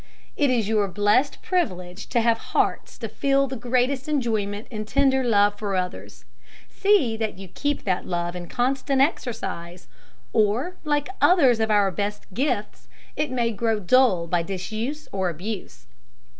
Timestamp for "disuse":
14.41-15.07